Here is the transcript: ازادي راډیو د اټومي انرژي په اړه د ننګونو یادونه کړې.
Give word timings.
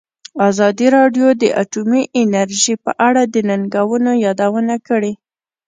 ازادي 0.49 0.87
راډیو 0.97 1.27
د 1.41 1.43
اټومي 1.61 2.03
انرژي 2.21 2.75
په 2.83 2.91
اړه 3.07 3.21
د 3.33 3.35
ننګونو 3.49 4.11
یادونه 4.25 4.75
کړې. 4.87 5.11